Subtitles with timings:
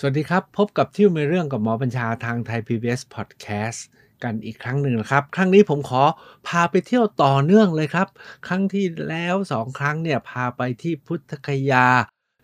[0.00, 3.78] สวัสดีครับ พบกับที่มีเรื่องกับหมอบัญชาทางไทย PBS Podcast
[4.24, 6.02] กันอีกครั้งหนึ่งนะครับ ครั้งนี้ผมขอ
[6.48, 8.08] พาไปเที่ยวต่อเนื่องเลยครับ
[8.46, 11.86] ครั้งที่แล้วสองครั้งเนี่ยพาไปที่พุทธคยา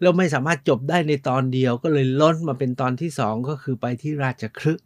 [0.01, 4.81] แล้วไม่สามารถจบได้ในตอนเดียวก็เลยล้นมาเป็นตอนที่2ก็คือไปที่ราชคลึก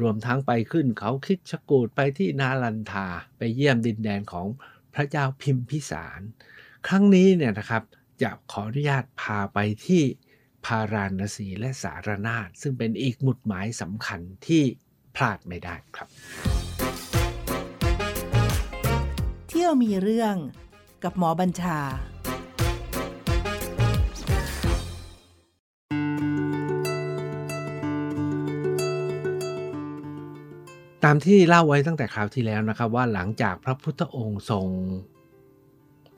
[0.00, 3.06] รวมทั้งไปขึ้นเขาคิดชกูดไปที่นาลันทา
[3.38, 4.46] ไปเยี่ยมดินแดนของ
[4.94, 6.20] พระเจ้าพิมพิสาร
[6.86, 7.82] ครั้งนี้เนี่ยนะครับ
[8.22, 10.02] จะขออนุญาตพาไปที่
[10.66, 14.62] พาราณสีและสารนาฏซึ่งเป็นอีกหมุดหมายสำคัญที่
[15.16, 16.08] พลาดไม่ได้ครับ
[19.48, 20.36] เที่ยวมีเรื่อง
[21.04, 21.80] กับหมอบัญชา
[31.04, 34.66] ตามที่เล่าไว้ตั้งแต่คราวที่แล้วนะครับว่าหลังจากพระพุทธองค์ทรง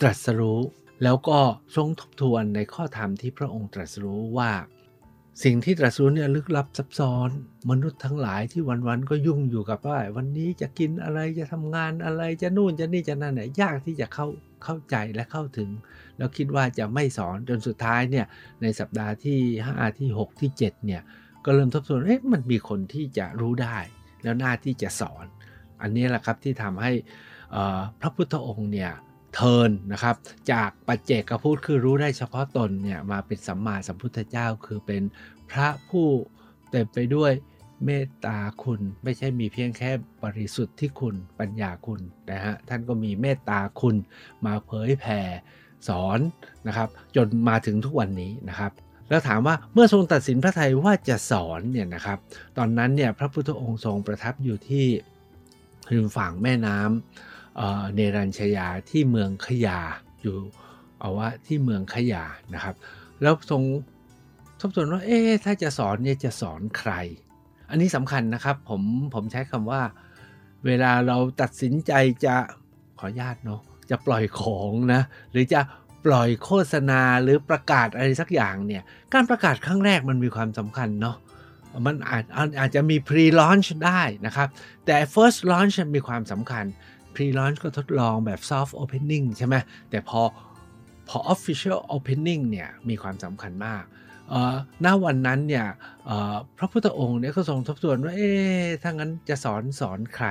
[0.01, 0.61] ตรัสรู้
[1.03, 1.39] แล้วก็
[1.77, 4.53] ทรงทบทวนในข้อธรรมที่พระองค์ตรัสรู้ว่า
[5.45, 7.29] สิ่งที่ตรัสรู้เนี่ยลึกลับซับซ้อน
[7.71, 14.27] มนุษย์ทั้งหลายที่วันๆก็ยุ่งอยู่กับว่า วันนี้จะกินอะไรจะทำงานอะไรจะนู่นจะนี่จะนั่นเนี่ยยากที่จะเข้า
[14.65, 15.71] เข้าใจและเข้าถึง
[16.17, 18.27] แล้วคิดว่าจะไม่สอนจนสุดท้ายเนี่ย
[18.63, 21.03] ในสัปดาห์ที่ 5 ที่ 6 ที่ 7 เนี่ย
[21.45, 23.79] ก็เริ่มทบทวนเอ๊ะมันมีคนที่จะรู้ได้
[24.23, 25.27] แล้วหน้าที่จะสอน
[25.83, 26.93] อันนี้แหละครับที่ทำให้
[28.01, 28.93] พระพุทธองค์เนี่ย
[29.39, 30.17] เทินนะครับ
[30.53, 35.03] จากปัจเจกพูดคือรู้ได้เฉพาะตนเนี่ยมาเป็นสัมมาสัมพุทธเจ้าคือเป็น
[35.51, 36.07] พระผู้
[36.71, 37.33] เต็มไปด้วย
[37.85, 39.91] เมตตาคุณไม่ใช่มีเพียงแค่
[40.25, 42.01] บริสุทธิ์ที่คุณปัญญาคุณ
[42.33, 43.97] นะฮะท่านก็มีเมตตาคุณ
[44.47, 45.21] มาเผยแผ่
[45.89, 46.21] สอน
[46.67, 48.73] นะครับจนมาถึงทุกวันนี้นะครับ
[49.09, 52.19] แล้วถามว่าเมื่อทรงตัดสินพระไทยว่าจะสอนเนี่ยนะครับ
[52.59, 54.87] ตอนนั้นเนี่ยพระพุทธองค์ทรงประทับอยู่ที่
[55.93, 57.38] ริมฝั่งแม่น้ำ
[57.95, 59.81] เนรัญชยาที่เมืองขยา
[60.23, 60.37] อยู่
[61.01, 62.25] เอาว่าที่เมืองขยา
[62.55, 62.75] นะครับ
[63.23, 63.63] แล้วทรง
[64.61, 66.93] ทบทวนว่าเอ๊ะถ้าจะสอนเนี่ยจะสอนใคร
[67.71, 68.83] อันนี้สำคัญนะครับผม
[69.15, 69.83] ผมใช้คำว่า
[70.67, 71.93] เวลาเราตัดสินใจ
[72.25, 72.37] จะ
[72.99, 73.61] ขออนุญาตเนาะ
[73.91, 75.03] จะปล่อยของนะ
[75.33, 75.61] หรือจะ
[76.07, 78.83] ปล่อยโฆษณาหรือประกาศอะไรสักอย่างเนี่ย
[79.15, 81.17] การประกาศครั้งแรกมันมีความสำคัญเนาะ
[81.87, 82.25] มันอาจ
[82.61, 84.49] อาจจะมี pre-launch ได้นะครับ
[84.87, 86.65] แต่ first launch มีความสำคัญ
[87.19, 89.55] Pre-launch ก็ทดลองแบบ soft opening ใช่ไหม
[89.91, 90.21] แต่พอ
[91.09, 93.85] พอ official opening เนี่ยมีความสำคัญมาก
[94.85, 95.67] ณวันนั้นเนี่ย
[96.59, 100.29] พระพุทธองค์เนี่ยก็ทรงทบทวนว่าเอ๊ะถ้างั้นจะสอนสอนใคร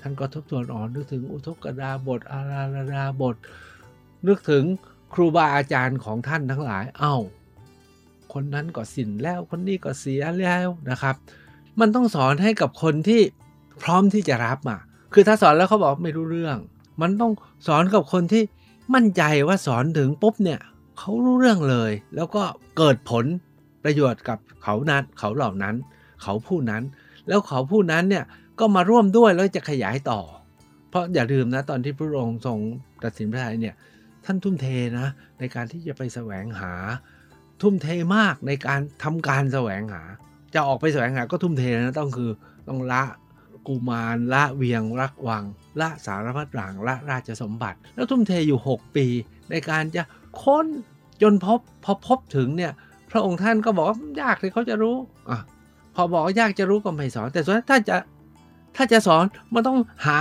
[0.00, 3.36] ท่านก็ทบทวนอ๋อนึกถึงอุทกดาบทอาราราดาบท
[4.26, 4.64] นึกถึง
[5.14, 7.16] ครูบาอาจารย์ของท่านทั้งหลายเอา้า
[8.32, 11.14] คนนั้นก็สิ้นแล้วคนนี้ก็เสียแล้วนะครับ
[11.80, 13.22] มันต้องสอนให้กับคนที่
[13.82, 14.80] พร้อมที่จะรับอะ
[15.12, 16.56] คือถ้าสอนแล้วเขาบอกไม่รู้เรื่อง
[17.00, 17.32] มันต้อง
[17.66, 18.42] สอนกับคนที่
[18.94, 20.60] มั่นใจว่าสอนถึงปุ๊บเนี่ย
[20.98, 22.42] เขารู้เรื่องเลย แล้วก็
[22.76, 23.24] เกิดผล
[23.84, 25.74] ประโยชน์กับเขานั้นเขาเหล่านั้น
[26.22, 26.82] เขาผู้นั้น
[27.28, 28.24] แล้วเขาผู้นั้นเนี่ย
[28.58, 30.20] ก็มาร่วมด้วยแล้วจะขยายต่อ
[30.90, 32.58] เพราะอย่าลืมนะตอนที่พระองค์ทรง
[33.04, 33.74] ตัดสินพระทัยเนี่ย
[34.24, 34.66] ท่านทุ่มเท
[34.98, 35.08] นะ
[35.38, 36.72] ในการที่จะไปแสวงหา
[37.62, 40.02] ทุ่มเทมากในการทำการแสวงหา
[40.54, 42.30] จะออกไปแสวงหาก็ทุ่มเทนะต้องคือ
[42.68, 43.02] ต้องละ
[43.68, 45.44] กุมารละเวียงรักวัง
[45.80, 49.06] ละสารพัดหลังละราชสมบัติ แล้วทุ่มเทอยู่ 6 ปี
[49.50, 50.02] ในการจะ
[50.42, 50.66] ค้น
[51.22, 52.72] จนพบพอพบถึงเนี่ย
[53.10, 54.96] พระองค์ท่านก็บอกว่ายากเลยเขาจะรู้
[55.30, 55.38] อะ
[55.94, 57.96] พอบอกว่ายากจะรู้ก็ไม่สอน แต่ส่วนถ้าจะ
[58.76, 60.18] ถ้าจะสอนมันต้องหา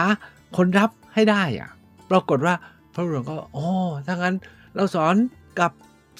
[0.57, 1.69] คนรับให้ได้อะ
[2.11, 2.55] ปรากฏว่า
[2.93, 3.67] พระองค์ก็โอ้
[4.07, 4.35] ถ้างั้น
[4.75, 5.15] เราสอน
[5.59, 5.71] กับ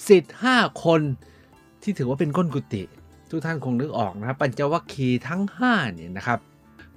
[0.08, 1.02] สิทธิ์ห้าคน
[1.84, 2.84] ที่ถือว่าเป็นก้นกุฏิ
[3.30, 6.40] ทุกท่านคงนึกออกนะครับปัญจวัคคีย์ทั้ง5เนี่ยนะครับ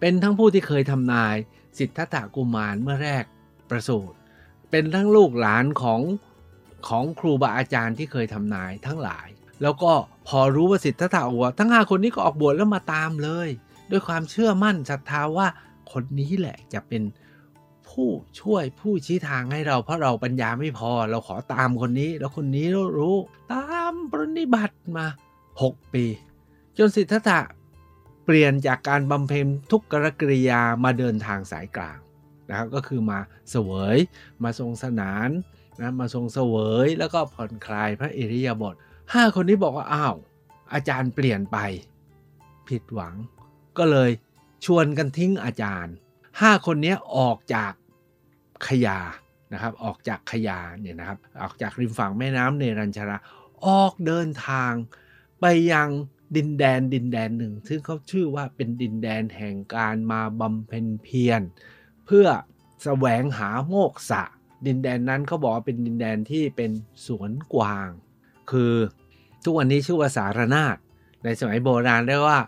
[0.00, 1.36] เป็นทั้งผู้ที่เคยทำนาย
[1.78, 3.25] สิทธัตถกุมารเมื่อแรก
[3.70, 4.16] ประสูติ
[4.70, 6.00] เป็นทั้งลูกหลานของ
[6.88, 9.28] ของครูบาอาจารย์ที่เคยทำนายทั้งหลาย
[9.62, 9.92] แล้วก็
[10.28, 13.48] พอรู้ว่าสิทธัตถะบวทั้งห้าคนนี้ก็ออกบวชแล้วมาตามเลย
[13.91, 15.47] ด้วยความเชื่อมั่นศรัทธาว่า
[15.92, 17.03] คนนี้แหละจะเป็น
[17.88, 18.08] ผู้
[18.41, 22.66] ช่วยผู้ชี้ทางให้เราเพราะเราปัญญาไม่พอ เราขอตามคนนี้ แล้วคนนี้
[22.98, 23.16] รู้
[23.53, 25.06] ตามปฏิบัติมา
[25.53, 26.04] 6 ปี
[26.78, 27.41] จนสิทธัตถะ
[28.30, 31.98] เปลี่ยนจากการบำเพ็ญทุกกรกริยามาเดินทางสายกลาง
[32.48, 33.19] นะครับก็คือมา
[33.50, 33.96] เสวย
[34.44, 35.28] มาทรงสนาน
[35.80, 38.75] นะมาทรงเสวยแล้วก็ผ่อนคลายพระอิริยาบถ
[39.14, 40.14] ห้าคนนี้บอกว่าอ้าว
[40.72, 41.58] อาจารย์เปลี่ยนไป
[42.69, 43.14] ผิดหวัง
[43.78, 44.10] ก็เลย
[44.64, 45.94] ชวนกันทิ้งอาจารย์
[46.40, 47.72] ห้าคนนี้ออกจาก
[48.69, 48.98] ขยา
[49.52, 53.16] นะครับออกจากขยาเนี่ยนะครับออกจากริมฝั่งแม่น้ำเนรัญชรา
[53.66, 54.72] ออกเดินทาง
[55.40, 55.88] ไปยัง
[56.36, 61.40] ดินแดนดินแดนหนึ่ง ซึ่งเขาชื่อว่าเป็นดินแดนแห่งการมาบำเพ็ญเพียร
[62.06, 62.26] เพื่อ
[62.84, 64.22] แสวงหาโมกษะ
[64.66, 66.70] ดินแดนนั้นเขาบอกว่าเป็นดินแดนที่เป็น
[67.06, 67.88] สวนกวาง
[68.50, 68.75] คือ
[69.44, 70.76] ทุกวันนี้ชื่อว่าสารนาฏ
[71.25, 72.40] ในสมัยโบราณเรียกว่า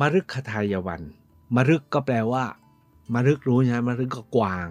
[0.00, 1.02] มฤคทายวัน
[1.56, 2.44] มฤกก็แปลว่า
[3.14, 4.66] มฤกรู้ใช่ไหมมฤกก็กวาง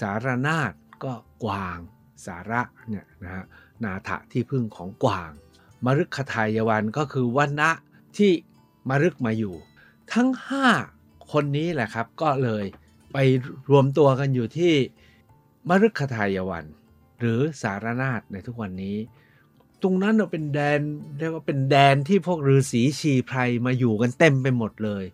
[0.00, 0.72] สารนาฏ
[1.04, 1.12] ก็
[1.44, 1.78] กวาง
[2.26, 3.44] สาระเนี่ยนะฮะ
[3.84, 5.30] นาถะที่พึ่งของกวาง
[5.84, 7.70] มฤคทายวันก็คือวันณะ
[8.16, 8.30] ที่
[8.88, 9.54] มฤกมาอยู่
[10.12, 10.28] ทั้ง
[10.80, 12.64] 5 คนนี้แหละครับก็เลย
[13.12, 13.18] ไป
[13.70, 14.74] รวมตัวกันอยู่ที่
[15.68, 16.64] มฤคทายวัน
[17.20, 18.96] หรือสารนาฏในทุกวันนี้
[19.82, 20.80] ตรงนั้นเป็นแดน
[21.18, 25.04] เรียกว่าเป็นแดนที่พวกฤาษีชีไพรมาอยู่กันเต็มไปหมดเลย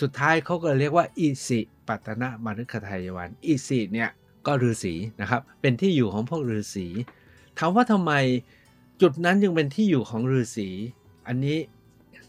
[0.00, 4.10] สุดท้ายเขาก็เรียกว่าอิสิปัตนะมฤคทายวันอิสิเนี่ย
[4.46, 6.86] ก็ฤาษีนะครับเป็นที่อยู่ของพวกฤาษี
[7.58, 8.12] ถามว่าทำไม
[9.06, 10.68] จุดนั้นยังเป็นที่อยู่ของฤาษี
[11.26, 11.58] อันนี้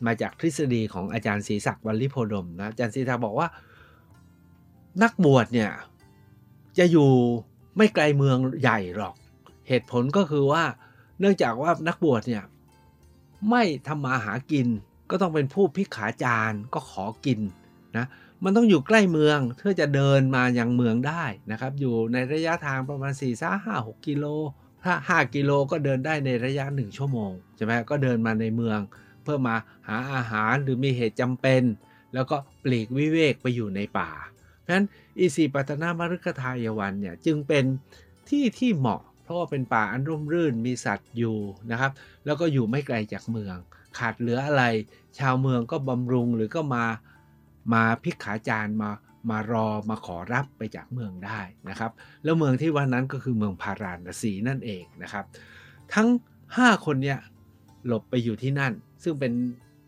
[0.06, 3.48] มาจากทฤษฎีของอาจารย์ศรีศักดิ์วัลลิโพดมนะอาจารย์ศรีศักดิ์บอกว่า
[5.04, 5.72] นักบวชเนี่ย
[6.77, 7.12] จะอยู่
[7.77, 9.16] ไม่ไกลเมืองใหญ่หรอก
[9.68, 10.63] เหตุผลก็คือว่า
[11.19, 12.44] เนื่องจากว่านักบวชเนี่ย
[13.50, 14.68] ไม่ทำมาหากิน
[15.10, 17.39] ก็ต้องเป็นผู้พิขาจารก็ขอกิน
[17.98, 18.06] นะ
[18.44, 23.33] มันต้องอยู่ใกล้เมืองเพื่อจะเดินมายังเมืองได้นะครับ อยู่ในระยะทางประมาณ4ี่
[23.66, 24.25] ห้าหกกิโล
[24.85, 28.79] ถ้า 5 กิโลก็เดินได้ในระยะ 1 ชั่วโมงใช่ไหมก็เดินมาในเมือง
[29.23, 29.55] เพื่อมา
[29.87, 31.63] หาอาหารหรือมีเหตุจำเป็น
[32.13, 34.11] แล้วก็ปลีกวิเวกไปอยู่ในป่า
[34.61, 34.85] เพราะฉะนั้น
[35.19, 37.63] อีสีปัตนามฤคทายวันเนี่ยจึงเป็น
[38.29, 41.38] ที่ที่เหมาะ เพราะว่าเป็นป่าอันร่มรื่นมีสัตว์อยู่
[41.71, 41.91] นะครับ
[42.25, 43.55] แล้วก็อยู่ไม่ไกลจากเมือง
[43.97, 44.63] ขาดเหลืออะไร
[45.19, 46.85] ชาวเมืองก็บำรุงหรือก็มา
[47.73, 48.89] มาพิกขาจารมา
[49.30, 51.39] มารอมาขอรับไปจากเมืองได้
[51.69, 51.92] นะครับ
[52.24, 55.25] แล้วเมืองที่วันนั้นก็คือเมืองพาราณสีนั่นเองนะครับ
[55.94, 56.07] ทั้ง
[56.48, 57.19] 5 คนเนี่ย
[57.88, 58.74] หลบไปอยู่ที่นั่น
[59.04, 59.31] ซึ่งเป็น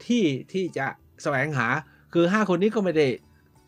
[0.06, 0.86] ที่ที่จะ
[1.24, 1.68] แสวงหา
[2.13, 3.07] คือ 5 คนนี้ก็ไม่ได้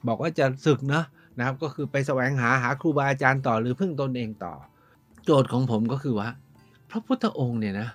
[0.08, 1.04] บอกว่าจะศึกนะ
[1.38, 4.54] นะครับ ก็คือไปแสวงหาหาครูบาอาจารย์ต่อหรือพึ่งตนเองต่อ
[5.26, 6.30] โจทย์ของผมก็คือว่า
[6.90, 7.90] พระพุทธองค์เนี่ยนะ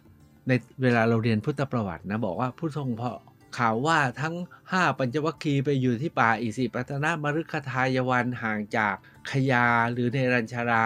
[0.49, 3.11] ในเวลาเราเรียนพุทธประวัตินะบอกว่าผู้ทรงค์พอ
[3.57, 4.35] ข่าวว่าทั้ง
[4.67, 8.95] 5 ปัญจวัคคีย์ไปอยู่ที่ป่าอิสิปตนมฤคทายวันห่างจาก
[9.31, 10.85] ขยาหรือเนรัญชารา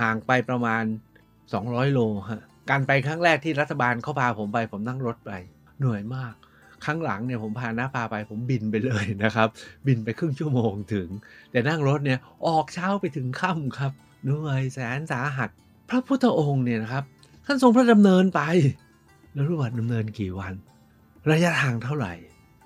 [0.00, 0.84] ห่างไปประมาณ
[1.38, 5.32] 200 โลฮะการไปครั้งแรกที่รัฐบาลเขาพาผมไปผมนั่งรถไป
[5.78, 6.34] เหนื่อยมาก
[6.84, 9.48] ครั้งหลังเนี่ยผมพาน้าพาไปผมบินไปเลยนะครับ
[9.86, 11.08] บินไปครึ่งชั่วโมงถึง
[11.50, 13.92] แต่นั่งรถเนี่ยออกเช้าไปถึงค่ำครับ
[14.24, 15.50] เหนื่อยแสนสาหัส
[15.88, 17.04] พระพุทธองค์เนี่ยนะครับ
[17.46, 18.40] ท่านทรงพระดำเนินไป
[19.32, 20.54] แล้วรู้ว่าดำเนินกี่วัน
[21.28, 22.14] ระยะทางเท่าไหร่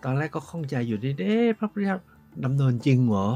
[0.05, 1.99] ตอนแรกก็ข้องใจอยู่ดีเด้พระพุทธเจ้า
[2.45, 3.29] ดำเนินจริงเหรอ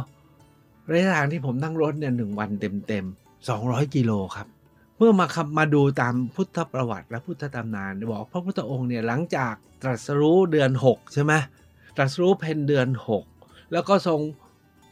[0.91, 4.49] ระยะทางที่ผมนั่งรถเนี่ยหนึ่งวันเต็มๆ200กิโลครับ
[4.97, 11.33] เมื่อมาคมาดูตามพุทธประวัติและพุทธตำนานบอกพระพุทธองค์เนี่ยหลังจากตรัสรู้เดือน 6 ใช่ไหม
[11.97, 12.89] ตรัสรู้เพนเดือน
[13.31, 14.21] 6 แล้วก็ทรง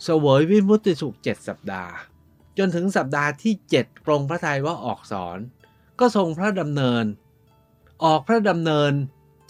[0.04, 1.92] เสวยวิมุตติสุข 7 สัปดาห์
[2.58, 5.38] จนถึงสัปดาห์ที่ 7 ปรงพระทัยว่าออกสอน
[6.00, 7.04] ก็ทรงพระดำเนิน
[8.04, 8.92] ออกพระดำเนิน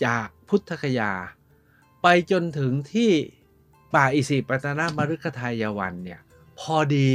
[0.07, 1.13] จาก พุทธคยา
[2.03, 3.11] ไปจนถึงที่
[3.95, 6.21] ป่าอิสิปตนามฤคทายวันเนี่ย
[6.61, 7.09] พอดี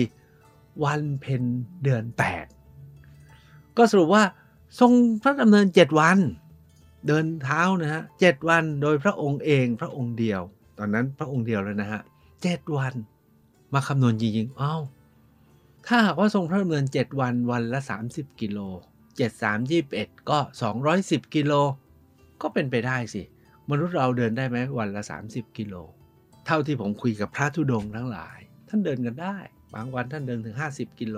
[0.83, 1.43] วันเพ็ญ
[1.83, 2.03] เดือน
[2.89, 4.23] 8ก็สรุปว่า
[4.79, 4.91] ทรง
[5.21, 6.17] พระดำเนิน7วัน
[7.07, 10.41] เดินเท้านะฮะเวันโดยพระองค์เองพระองค์เดียว
[10.77, 12.01] ตอนนั้นพระองค์เดียวแล้วนะฮะ
[12.41, 12.95] เวัน
[13.73, 14.81] มาคำนวณจริงๆอ้าว
[15.87, 17.79] ถ้าหากว่าทรงพระดำเนิน7วันวันละ
[18.11, 18.59] 30 กิโล
[18.99, 20.39] 7 3 21ก็
[20.87, 21.53] 210 กิโล
[22.41, 23.23] ก็เป็นไปได้สิ
[23.69, 25.75] มนุษย์เราเดินได้ไหมวันละ 30 กิโล
[26.45, 28.39] เท่าที่ผมคุยกับพระธุดงค์ทั้งหลาย
[28.69, 29.35] ท่านเดินกันได้
[29.73, 31.17] บางวันท่านเดินถึง 50 กิโล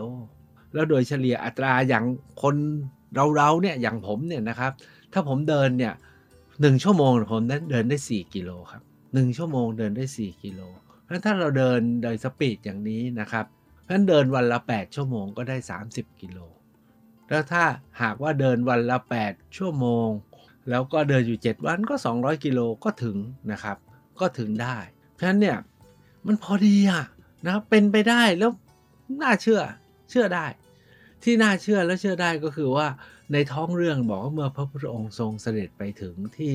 [0.73, 2.05] แล้วโดยเฉลี่ยอัตราอย่าง
[2.41, 2.55] คน
[3.35, 4.71] เราๆเนี่ยอย่างผมเนี่ยนะครับ
[5.13, 5.93] ถ้าผมเดินเนี่ย
[6.61, 8.81] หนึ่งชั่วโมงผมเดินได้ 4 กิโลครับ
[9.13, 10.61] หนึ่งชั่วโมงเดินได้ 4 กิโล
[11.03, 13.45] เพราะถ้าเราเดินโดยสปีดอย่างนี้นะครับ
[13.81, 15.57] เพราะฉะนั้นเดินวันละ 8 ชั่วโมงก็ได้
[15.89, 16.39] 30 กิโล
[17.29, 17.63] แล้วถ้า
[18.01, 18.97] หากว่าเดินวันละ
[19.27, 20.07] 8 ชั่วโมง
[20.69, 23.17] แล้วก็เดินอยู่ 7 วันก็ 200 กิโลก็ถึง
[23.51, 23.77] นะครับ
[24.19, 24.77] ก็ถึงได้
[25.13, 25.57] เพราะฉะนั้นเนี่ย
[26.27, 27.03] มันพอดีอะ
[27.45, 28.51] นะครับเป็นไปได้แล้ว
[29.21, 29.61] น่าเชื่อ
[30.09, 30.45] เชื่อได้
[31.23, 32.87] ที่น่าเชื่อและเชื่อได้ก็คือว่า
[33.33, 36.53] ในท้องเรื่องบอกว่าเมื่อพระพุทธองค์ทรงเสด็จไปถึงที่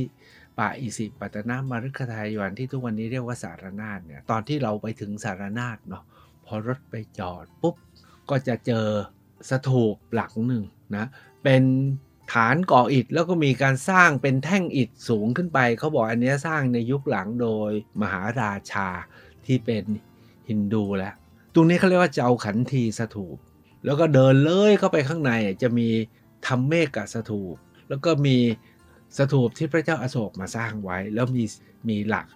[0.58, 6.02] ป่าอิสิปตนามฤคทายวันที่ทุกวันนี้เรียกว่าสารนาฏเนี่ยตอนที่เราไปถึงสารนาฏเนาะ
[6.44, 7.76] พอรถไปจอดปุ๊บ
[8.30, 8.86] ก็จะเจอ
[9.50, 10.64] สถูปหลังหนึ่ง
[10.96, 11.06] นะ
[11.42, 11.62] เป็น
[12.32, 17.70] ฐานก่ออิฐแล้วก็มีการสร้างเป็นแท่งอิฐสูงขึ้นไป เขาบอกอันนี้สร้างในยุคหลังโดย
[18.00, 18.88] มหาราชา
[19.46, 19.84] ที่เป็น
[20.48, 21.14] ฮินดูแล้ว
[21.54, 23.36] ตรงนี้เขาเรียกว่าเจ้าขันทีสถูป
[23.84, 25.32] แล้วก็เดินเลยเข้าไปข้างใน
[25.62, 25.88] จะมี
[26.46, 27.56] ทำเมฆกสถูป
[27.88, 28.36] แล้วก็มี
[29.18, 31.44] สถูปที่พระเจ้าอาโศกมาสร้างไว้ แล้วมี
[31.88, 32.26] มีหลัก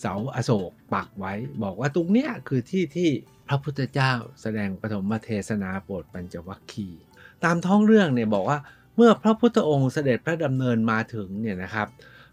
[0.00, 3.10] เสาอโศกปักไว้ บอกว่าตรงเนี้ยคือที่ที่
[3.48, 7.00] พระพุทธเจ้าแสดงปฐมเทศนาโปรดปัญจวัคคีย์
[7.44, 8.58] ตามท้องเรื่องเนี่ยบอกว่า
[9.00, 11.88] เมื่อพระพุทธองค์เสด็จพระดำเนินมาถึงเนี่ยนะครับ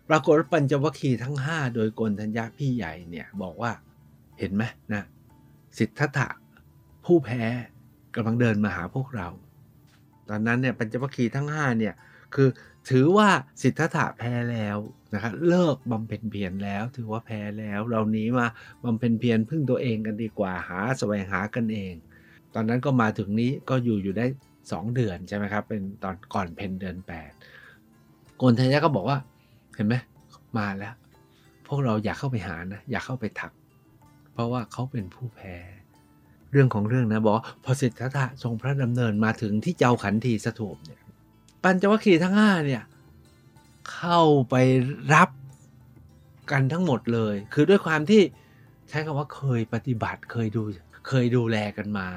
[0.09, 3.71] ปรากฏปัญจวัคคีย์ทั้ง 5 โดยกนทัญญาพี่ใหญ่เนี่ยบอกว่า
[4.39, 5.03] เห็นไหมนะ
[5.77, 6.29] สิทธัตถะ
[7.05, 7.43] ผู้แพ้
[8.15, 9.27] กำลังเดินมาหาพวกเรา
[10.29, 11.93] ตอนนั้นเนี่ยปัญจวัคคีย์ทั้ง5เนี่ย
[12.35, 12.49] คือ
[12.89, 13.29] ถือว่า
[13.61, 14.77] สิทธัตถะแพ้แล้ว
[15.13, 18.47] นะครับเลิกบำเพ็ญเพียรแล้ว ถือว่าแพ้แล้วเรานี้มา
[18.83, 21.93] บำเพ็ญเพียรพึ่งตัวเองกันดีกว่าหาแสวงหากันเอง
[22.53, 24.25] ตอนนั้นก็มาถึงนี้ก็อยู่อยู่ได้
[24.73, 26.97] 2 เดือนใช่ไหมครับ เป็นตอนก่อนเพนเดือน
[27.67, 29.17] 8โกนทัญญาก็บอกว่า
[29.75, 29.95] เห็นไหม
[30.57, 30.93] มาแล้ว
[31.67, 33.51] พวกเราอยากเข้าไปหานะ อยากเข้าไปถัก
[34.33, 35.55] เพราะว่าเขาเป็นผู้แพ้
[36.51, 41.01] เรื่องของเรื่องนะบอกพอสิทธัตถะทรงพระดำเนินมาถึงที่เจ้าขันทีสถูปเนี่ย
[41.63, 42.83] ปัญจวัคคีย์ทั้งห้าเนี่ย
[43.93, 44.19] เข้า
[44.49, 44.55] ไป
[45.13, 45.29] รับ
[46.51, 48.21] กันทั้งหมดเลย คือด้วยความที่
[48.89, 50.63] ใช้คำว่าเคยปฏิบัติเคยดู
[51.07, 52.07] เคยดูแลกันมา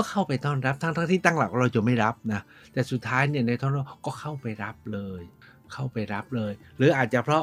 [0.00, 2.40] ก็เข้าไปต้อนรับทั้งทั้งที่ตั้งหลักเราจะไม่รับนะ
[2.72, 3.72] แต่สุดท้ายเนี่ยในท้อง
[4.06, 5.22] ก็เข้าไปรับเลย
[5.72, 7.42] เข้าไปรับเลย หรืออาจจะเพราะ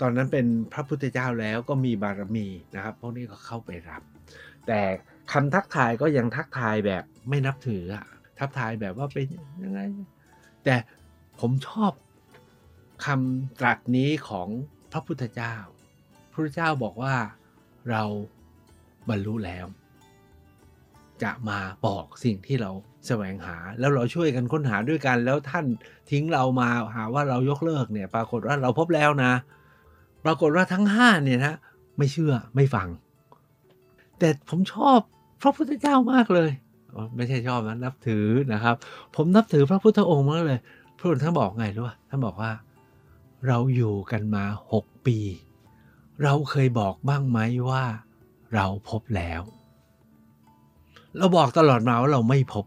[0.00, 4.02] ตอนนั้นเป็นพระพุทธเจ้าแล้วก็มีบารมีนะครับพวกนี้ก็เข้าไปรับ
[4.66, 4.80] แต่
[5.32, 7.82] คำทักทายก็ยังทักทายแบบไม่นับถือ
[8.38, 9.26] ทักทายแบบว่าเป็น
[9.64, 9.80] ยังไง
[10.64, 10.76] แต่
[11.40, 11.92] ผมชอบ
[13.06, 14.48] คำตรัสนี้ของ
[14.92, 15.54] พระพุทธเจ้า
[16.30, 17.14] พระพุทธเจ้าบอกว่า
[17.90, 18.02] เรา
[19.08, 19.66] บรรลุแล้ว
[21.22, 22.70] จะมาบอกสิ่งที่เรา
[23.06, 25.66] แสวงหา แล้วเราช่วยกันค้นหาด้วยกัน แล้วท่าน
[26.10, 29.32] ทิ้งเรามาหาว่าเรายกเลิกเนี่ย ปรากฏว่าเราพบแล้วนะ
[30.24, 31.54] ปรากฏว่าทั้งห้าเนี่ยนะ
[31.98, 32.88] ไม่เชื่อไม่ฟัง
[34.18, 34.98] แต่ผมชอบ
[35.40, 36.50] พระพุทธเจ้ามากเลย
[37.16, 38.76] ไม่ใช่ชอบนะนับถือนะครับ
[39.16, 40.60] ผมนับถือพระพุทธองค์มากเลย
[40.98, 42.52] พระองค์ท่านบอกไงรู้ป่ะท่านบอกว่า
[43.46, 45.18] เราอยู่กันมาหกปี
[46.22, 47.38] เราเคยบอกบ้างไหม
[47.70, 47.84] ว่า
[48.54, 49.42] เราพบแล้ว
[51.18, 52.64] เราบอกตลอดมาว่าเราไม่พบ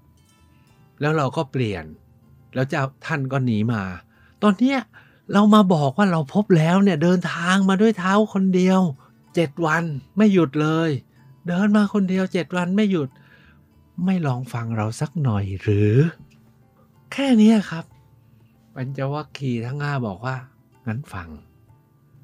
[1.01, 1.85] แล้วเราก็เปลี่ยน
[2.53, 3.81] แล้วเจ้าท่านก็หนีมา
[4.43, 4.79] ตอนเนี้ย
[5.33, 8.79] เรามาบอกว่าเราพบแล้วเนี่ยเดินทางมาด้วยเท้าคนเดียว
[9.35, 9.83] เจ็ดวัน
[10.17, 10.89] ไม่หยุดเลย
[11.47, 13.09] เดินมาคนเดียวเจ็ดวันไม่หยุด
[14.05, 15.93] ไม่ลองฟังเราสักหน่อยหรือ
[17.11, 17.85] แค่นี้ครับ
[18.75, 20.35] ปัญจวัคคีย์ทั้งห้าบอกว่า
[20.85, 21.27] งั้นฟัง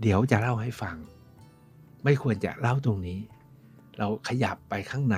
[0.01, 0.95] เดี๋ยวจะเล่าให้ฟัง
[2.03, 3.19] ไม่ควรจะเล่าตรงนี้
[3.97, 5.17] เราขยับไปข้างใน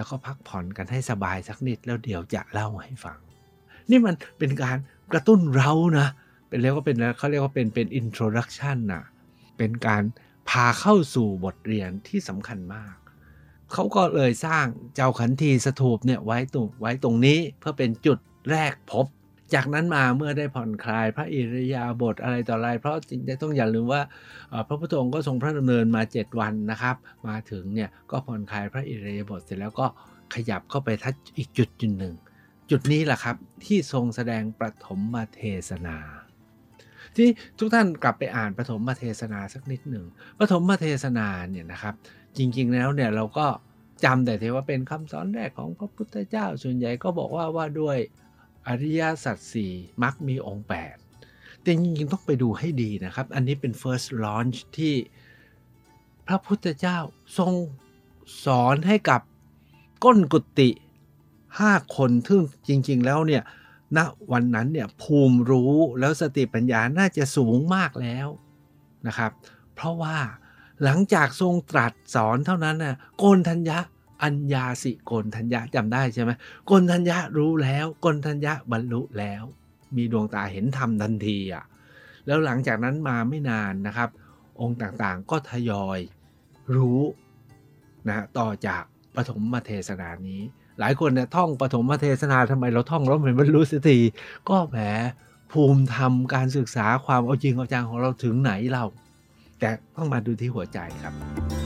[0.00, 3.18] แล้วก็พักผ่อนกันให้สบายสักนิดแล้วเดี๋ยวจะเล่าให้ฟัง
[3.90, 4.78] นี่มันเป็นการ
[5.12, 6.08] กระตุ้นเรานะ
[6.48, 9.04] เป็นเรียกว่าเป็นเขาเรียกว่าเป็นเป็น introduction นะ
[9.58, 10.02] เป็นการ
[10.50, 12.94] พาเข้าสู่บทเรียนที่สำคัญมาก
[13.72, 18.18] เขาก็เลยสร้างเจาคันธีสถูปเนี่ยไว้ตรงไว้ตรงนี้เพื่อเป็นจุด
[18.50, 19.06] แรกพบ
[19.54, 24.02] จากนั้นมาเมื่อได้ผ่อนคลายพระอิริยาบถอะไรต่ออะไร เพราะจริงๆต้องอย่าลืมว่า
[24.68, 26.96] พระพุทธองค์ก็ทรงพระดำเนินมา 7 วันนะครับ
[27.28, 29.86] มาถึงเนี่ยก็ผ่อนคลายพระอิริยาบถเสร็จแล้วก็
[30.34, 32.14] ขยับเข้าไปทัชอีกจุดจุดหนึ่ง
[32.70, 35.96] จุดนี้แหละครับที่ทรงแสดงปฐมมาเทศนา
[37.16, 37.28] ที่
[37.58, 40.04] ทุกท่านกลับไปอ่านปฐมมาเทศนาสักนิดหนึ่ง
[40.38, 41.94] ปฐมมาเทศนาเนี่ยนะครับ
[42.38, 43.46] จริงๆแล้วเนี่ยเราก็
[44.04, 47.98] จำแต่เทว่าเป็นคำสอนแรกของพระพุทธเจ้าส่วนใหญ่ก็บอกว่าว่าด้วย
[48.70, 49.72] อริยสัจสี่
[50.02, 50.66] มักมีองค์
[51.12, 54.94] 8 แต่จริงๆต้องไปดูให้ดีนะครับ อันนี้เป็น first launch ที่
[56.26, 56.98] พระพุทธเจ้า
[57.38, 57.52] ทรง
[58.44, 59.20] สอนให้กับ
[60.04, 60.70] ก้นกุติ
[61.36, 63.42] 5คนซึ่งจริง ๆ แล้วเนี่ย
[63.96, 63.98] ณ
[64.32, 68.28] วันนั้นเนี่ยภูมิรู้แล้วสติปัญญาน่าจะสูงมากแล้ว
[69.06, 69.32] นะครับ
[69.74, 70.18] เพราะว่า
[70.84, 73.78] หลังจากทรงตรัสสอนเท่านั้นน่ะโกนทัญญะ
[74.22, 76.30] อัญญาสิโกนทัญญะจำได้ใช่ไหม
[76.66, 79.42] โกนทัญญะรู้แล้วโกนทัญญะบรรลุแล้ว
[79.96, 81.64] มีดวงตาเห็นธรรมทันทีอะ
[82.26, 84.08] แล้วหลังจากนั้นมาไม่นานนะครับ
[84.60, 85.98] องค์ต่างๆก็ทยอย
[86.76, 87.00] รู้
[88.08, 88.82] นะต่อจาก
[89.16, 90.40] ปฐมเทศนานี้
[90.80, 93.98] หลายคนเนี่ยท่องปฐมเทศนาทำไมเราท่องแล้วมันบรรลุสักที
[94.48, 94.78] ก็แหม
[95.52, 98.84] ภูมิธรรมการศึกษาความเอาจริงเอาจังของเราถึงไหนเรา
[99.60, 101.59] แต่ต้องมาดูที่หัวใจครับ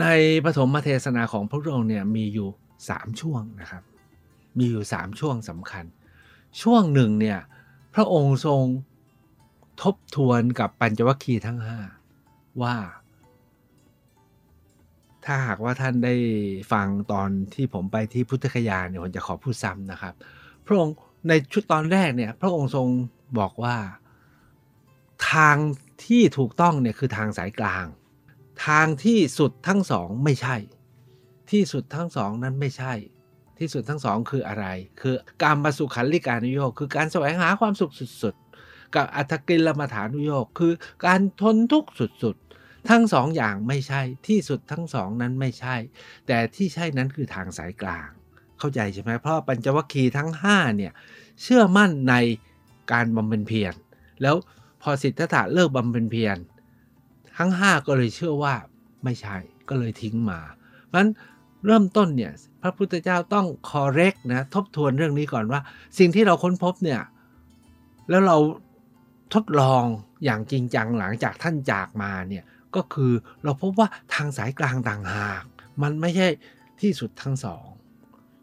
[0.00, 0.06] ใน
[0.44, 2.48] ปฐมเทศนาของพระองค์เนี่ยมีอยู่
[2.84, 3.82] 3 ช่วงนะครับ
[4.58, 5.84] มีอยู่ 3 ช่วงสำคัญ
[6.62, 7.38] ช่วงหนึ่งเนี่ย
[7.94, 8.62] พระองค์ทรง
[9.82, 11.58] ทบทวนกับปัญจวัคคีย์ทั้ง
[12.08, 12.76] 5 ว่า
[15.24, 16.14] ถ้าหากว่าท่านได้
[16.72, 20.14] ฟังตอนที่ผมไปที่พุทธคยาเนี่ยผมจะขอพูดซ้ำนะครับ
[20.66, 20.94] พระองค์
[21.28, 22.88] ในชุดตอนแรกเนี่ยพระองค์ทรง
[23.38, 23.76] บอกว่า
[25.32, 25.56] ทาง
[26.04, 27.86] ที่ถูกต้องเนี่ยคือทางสายกลาง
[28.66, 30.56] ทางที่สุดทั้งสองไม่ใช่
[31.50, 32.94] ที่สุดทั้งสองนั้นไม่ใช่
[33.58, 34.66] ที่สุดทั้งสองคืออะไร
[35.00, 40.72] คือการมาสุขันลิการุโยคคือการแสวงหาความสุขสุดๆ กับอัตกิลมาฐานุโยคคือ
[41.06, 45.76] การทนทุกข์สุดๆ ทั้งสองอย่างไม่ใช่ ที่สุดทั้งสองนั้นไม่ใช่
[46.26, 48.08] แต่ที่ใช่นั้นคือทางสายกลาง
[48.58, 50.92] เข้าใจใช่ไหมเพราะปัญจวัคคีย์ทั้ง5เนี่ย
[51.42, 52.14] เชื่อมั่นใน
[52.92, 53.74] การบำเพ็ญเพียร
[54.22, 54.36] แล้ว
[54.82, 56.36] พอสิทธัตถะเลิกบำเพ็ญเพียร
[57.38, 58.54] ทั้ง 5 ก็เลยเชื่อว่า
[59.04, 59.36] ไม่ใช่
[59.68, 60.40] ก็เลยทิ้งมา
[60.86, 61.10] เพราะฉะนั้น
[61.66, 65.60] เริ่มต้นเนี่ยพระพุทธเจ้าต้อง correct นะทบทวนเรื่องนี้ก่อนว่า
[65.98, 67.00] สิ่งที่เราค้นพบเนี่ย
[68.10, 68.36] แล้วเรา
[69.34, 69.84] ทดลอง
[70.24, 72.44] อย่างจริงจังหลังจากท่านจากมาเนี่ย
[72.76, 73.12] ก็คือ
[73.44, 75.44] เราพบว่าทางสายกลางต่างหาก
[75.82, 76.28] มันไม่ใช่
[76.80, 77.66] ที่สุดทั้งสอง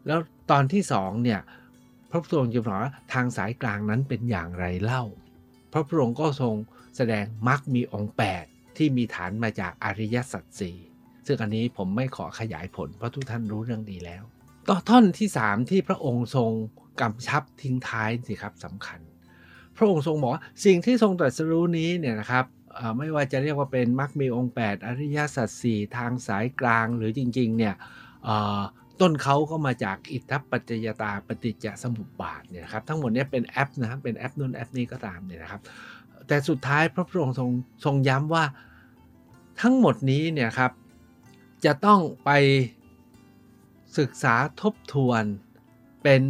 [0.07, 0.19] แล้ว
[0.51, 1.39] ตอนที่สองเนี่ย
[2.09, 5.03] พระพุทธองค์จึงบอกว่าทางสายกลางนั้นเป็นอย่างไรเล่า
[5.71, 6.55] พระพุทธองค์ก็ทรง
[6.97, 10.77] แสดงมรรคมีองค์8 ที่มีฐานมาจากอริยสัจสี่
[11.25, 14.23] ซึ่งอันนี้ผมไม่ขอขยายผลเพราะทุกท่านรู้เรื่องดีแล้ว
[14.69, 16.51] ต่อท่อนที่ 3 ที่พระองค์ทรง
[17.01, 18.99] กำชับทิ้งท้ายสิครับสำคัญ
[19.77, 22.45] พระองค์ทรงบอกว่าสิ่งที่ทรงตรัสรู้นี้เนี่ยนะครับ
[22.97, 27.75] ไม่ว่าจะเรียกว่าเป็นมรรคมีองค์ 8 อริยสัจสี่ทางสายกลางหรือจริงๆเนี่ย
[29.01, 35.61] ต้นเขาก็มาจากอิทธปัจจยตาปฏิจจสมุปบาทเนี่ยครับทั้งหมดนี้เป็นแอปนะครับเป็นแอปนู่นแอปนี้ก็ตามเนี่ยนะครับ
[36.27, 37.49] แต่สุดท้ายพระพุทธองค์ทรง
[37.85, 38.45] ทรงย้ำว่า
[39.61, 40.71] ทั้งหมดนี้เนี่ยครับ
[41.65, 42.29] จะต้องไป
[43.97, 45.23] ศึกษาทบทวน
[46.03, 46.21] เป็น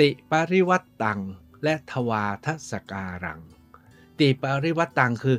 [0.00, 1.20] ติปริวัตตัง
[1.64, 3.40] และทวาทศการัง
[4.20, 5.36] ติปริวัตตังคือ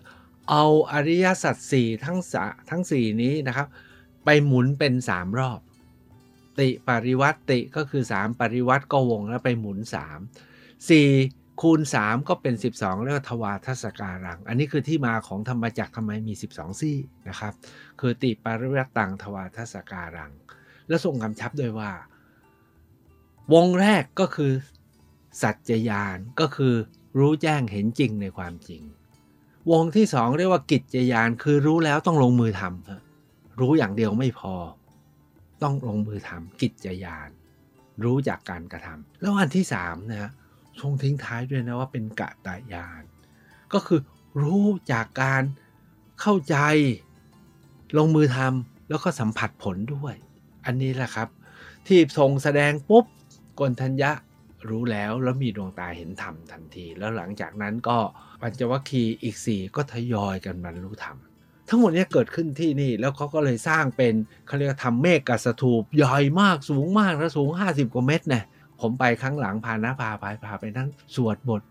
[0.50, 2.34] เอาอริยสัจสี่ทั้งส
[2.70, 3.68] ทั้งสี่นี้นะครับ
[4.26, 5.60] ไปหมุนเป็น3รอบ
[6.60, 16.98] ติปริวัติก็คือ 3 ปริวัติก็วงแล้วไปหมุน 3 4 คูณ 3 ก็เป็น 12 เรียกว่าทวาทศการัง อันนี้คือที่มาของธรรมจักทำไมมี 12 ซี่
[17.30, 17.54] นะครับ
[18.00, 20.32] คือติปริวัตตังทวาทศการัง
[20.88, 21.92] แล้วทรงกำชับโดยว่า
[23.54, 24.52] วงแรกก็คือ
[25.42, 26.74] สัจจยานก็คือ
[27.20, 28.82] รู้แจ้งเห็นจริงในความจริง
[29.72, 34.56] วงที่สองเรียกว่ากิจยานคือรู้แล้วต้องลงมือทำรู้อย่างเดียวไม่พอ
[35.64, 37.30] ต้องลงมือทำกิจยาน
[38.04, 40.32] รู้จากการกระทำแล้วอันที่สามนะฮะ
[40.82, 43.04] ทรงทิ้งท้ายด้วยนะว่าเป็นกะตายาน
[43.74, 44.00] ก็คือ
[44.42, 45.44] รู้จากการ
[46.22, 46.56] เข้าใจ
[47.98, 50.16] ลงมือทำแล้วก็สัมผัสผลด้วย
[50.66, 51.28] อันนี้แหละครับ
[51.88, 53.06] ที่ทรงแสดงปุ๊บ
[53.60, 54.12] กนทัญญะ
[54.70, 57.98] รู้แล้วแล้วมีดวงตาเห็นธรรมทันที แล้วหลังจากนั้นก็
[58.42, 61.18] ปัญจวัคคีย์อีกสี่ก็ทยอยกันบรรลุธรรม
[61.70, 64.14] ทั้งหมดนี้เกิดขึ้นที่นี่แล้วเขาก็เลยสร้างเป็น
[64.46, 68.44] เขาเรียกทำเมฆกัสถูปใหญ่มากสูงมากแล้วสูง 50 กว่าเมตรเนี่ย
[68.84, 71.62] ผมไปครั้งหลังพานะพาไปพาไปนั่งสวดบท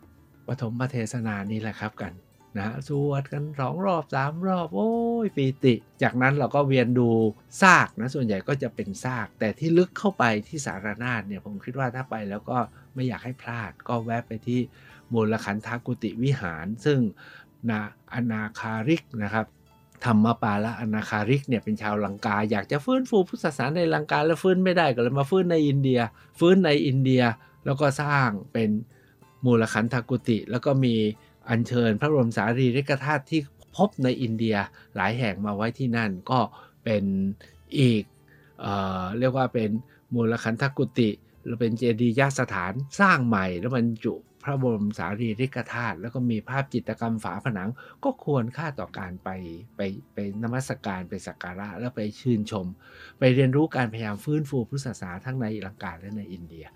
[0.49, 2.13] ปฐมเทศนานี่แหละครับกัน
[2.59, 4.91] นะสวดกันสองรอบสามรอบโอ้
[5.25, 7.11] ยปีติ จากนั้นเราก็เวียนดู
[7.63, 12.59] ซากนะส่วนใหญ่ก็จะเป็นซาก แต่ที่ลึกเข้าไปที่สารนาฏเนี่ยผมคิดว่าถ้าไปแล้วก็
[12.95, 14.61] ไม่อยากให้พลาด ก็แวะไปที่
[15.13, 16.99] มูลขันธกุติวิหาร ซึ่ง
[17.71, 17.81] นา
[18.13, 19.47] อนาคาริกนะครับ
[20.05, 26.01] ธรรมปาละอนาคาริกเนี่ยเป็นชาวลังกา อยากจะฟื้นฟูพุทธศาสนาในลังกาแล้วฟื้นไม่ได้ก็เลยมาฟื้นในอินเดีย
[26.39, 27.23] ฟื้นในอินเดีย
[27.65, 28.71] แล้วก็สร้างเป็น
[29.45, 30.95] มูลขันธกุติ แล้วก็มี
[31.49, 33.41] อัญเชิญพระบรมสารีริกธาตุที่
[33.77, 34.57] พบในอินเดีย
[34.97, 36.41] หลายแห่งมาไว้ที่นั่นก็
[36.85, 37.05] เป็น
[37.79, 38.05] อีก
[38.61, 38.67] เอ
[39.01, 39.71] อเรียกว่าเป็น
[40.15, 41.11] มูลขันธกุติ
[41.45, 47.71] หรือเป็นเจดีย์สถานสร้างใหม่แล้วบรรจุ พระบรมสารีริกธาตุแล้วก็มีภาพจิตรกรรมฝาผนัง
[48.05, 49.31] ก็ควรค่าต่อการไป
[49.77, 49.81] ไป
[50.15, 52.67] ไปนมัสการไปสักการะแล้วไปชื่นชม
[53.19, 56.67] ไปเรียนรู้การพยายามฟื้นฟูพุทธศาสนาทั้งในลังกาและในอินเดีย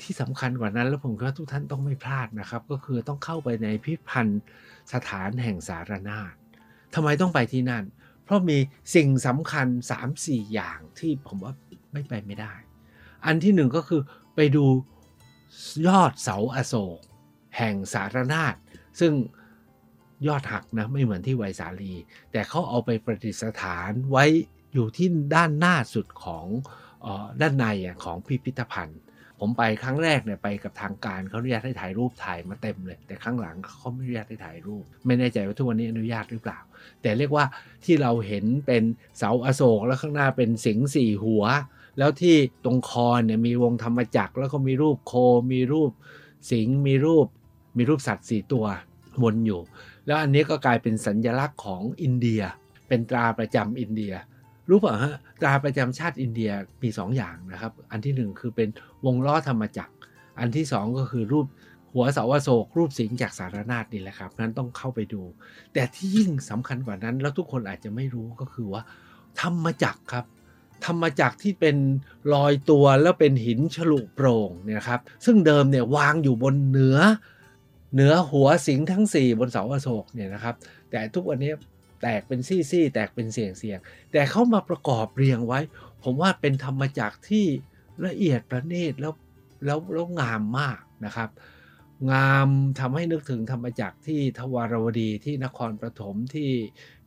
[0.00, 4.40] ที่สำคัญกว่านั้นแล้วผมคิดว่าทุกท่านต้องไม่พลาดนะครับ ก็คือต้องเข้าไปในพิพิธภัณฑ์
[4.92, 6.34] สถานแห่งสารนาฏ
[6.94, 7.84] ทำไมต้องไปที่นั่น
[8.24, 8.58] เพราะมี
[8.94, 9.66] สิ่งสำคัญ
[10.10, 11.52] 3-4 อย่างที่ผมว่า
[11.92, 12.54] ไม่ไปไม่ได้
[13.26, 14.00] อันที่หนึ่งก็คือ
[14.36, 14.64] ไปดู
[15.86, 16.98] ยอดเสาอโศก
[17.58, 18.54] แห่งสารนาฏ
[19.00, 19.12] ซึ่ง
[20.26, 21.92] ยอดหักนะไม่เหมือนที่ไวสาลี
[22.32, 24.24] แต่เขาเอาไปประดิษฐานไว้
[24.74, 26.46] อยู่ที่ด้านหน้าสุดของ
[27.04, 27.66] ออด้านใน
[28.04, 29.00] ของพิพิธภัณฑ์
[29.40, 36.58] ผมไปครั้งแรกเนี่ยไปกับทางการเขาอนุญาตให้ถ่ายรูปถ่ายมาเต็มเลย แต่ครั้งหลังเขาไม่อนุญาตให้ถ่ายรูป ไม่แน่ใจว่าทุกวันนี้อนุญาตหรือเปล่า
[37.02, 37.44] แต่เรียกว่า
[37.84, 38.82] ที่เราเห็นเป็น
[39.18, 41.44] เสาอโศกแล้วข้างหน้าเป็นสิงห์สี่หัว
[41.98, 45.12] แล้วที่ตรงคอเนี่ยมีวงธรรมจักรแล้วก็มีรูปโค
[45.52, 45.90] มีรูป
[46.50, 47.26] สิงห์มีรูป
[47.76, 48.64] มีรูปสัตว์สี่ตัว
[49.22, 49.60] วนอยู่
[50.06, 52.42] แล้วอันนี้ก็กลายเป็นสัญญลักษณ์ของอินเดีย
[52.88, 54.12] เป็นตราประจำอินเดีย
[54.68, 56.50] รู้ป่ะฮะตราประจำชาติอินเดีย
[56.82, 58.68] มี2ออย่างนะครับ อันที่ 1 คือเป็น
[59.04, 59.92] วงล้อธรรมจักร
[60.38, 61.46] อันที่ 2 ก็คือรูป
[61.92, 65.22] หัวเสาวโศกรูปสิงจากสารนาฏนี่แหละครับนั้นต้องเข้าไปดู
[65.72, 68.82] แต่ที่ยิ่งสำคัญกว่านั้น แล้วทุกคนอาจจะไม่รู้ก็คือว่า
[69.40, 70.24] ธรรมจักรครับ
[70.86, 71.76] ธรรมจักรที่เป็น
[72.34, 76.98] ลอยตัวแล้วเป็นหินฉลุโปร่งเนี่ยครับซึ่งเดิมเนี่ยวางอยู่บนเหนือ
[77.94, 80.54] เหนือหัวสิงทั้ง 4 บนเสาอโศกเนี่ยนะครับ
[80.90, 81.52] แต่ทุกวันนี้
[82.02, 85.60] แตกเป็นซี่ๆแตกเป็นเสียงๆแต่เขามาประกอบเรียงไว้
[86.02, 87.46] ผมว่าเป็นธรรมจักรที่
[88.06, 89.14] ละเอียดประณีตแล้ว
[89.64, 91.30] แล้วแล้วงามมากนะครับ
[92.12, 92.48] งาม
[92.80, 96.50] ทำให้นึกถึงธรรมจักรที่ทวารวดีที่นครปฐมที่